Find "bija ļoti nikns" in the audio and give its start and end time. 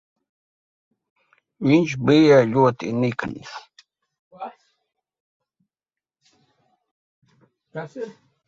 2.09-3.53